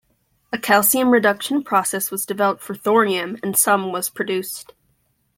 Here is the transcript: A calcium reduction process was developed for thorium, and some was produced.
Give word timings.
A 0.51 0.57
calcium 0.57 1.11
reduction 1.11 1.63
process 1.63 2.09
was 2.09 2.25
developed 2.25 2.63
for 2.63 2.73
thorium, 2.73 3.37
and 3.43 3.55
some 3.55 3.91
was 3.91 4.09
produced. 4.09 4.73